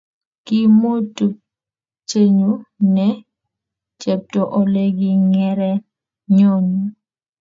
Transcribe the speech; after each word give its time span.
kiimut 0.45 1.03
tupchenyu 1.15 2.51
ne 2.95 3.07
chepto 4.01 4.41
ole 4.59 4.83
kigeeren 4.97 5.77
chong'ik 6.35 6.93